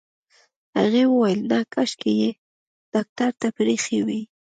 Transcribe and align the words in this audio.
هغې 0.77 1.03
وويل 1.07 1.39
نه 1.51 1.59
کاشکې 1.73 2.11
يې 2.21 2.29
ډاکټر 2.93 3.29
ته 3.41 3.47
پرېښې 3.57 3.97
وای. 4.07 4.21